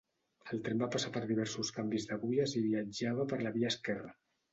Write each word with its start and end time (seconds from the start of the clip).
El 0.53 0.61
tren 0.67 0.79
va 0.83 0.87
passar 0.95 1.11
per 1.17 1.21
diversos 1.31 1.69
canvis 1.75 2.07
d'agulles 2.11 2.55
i 2.61 2.63
viatjava 2.69 3.27
per 3.35 3.39
la 3.43 3.53
via 3.59 3.71
esquerra. 3.75 4.11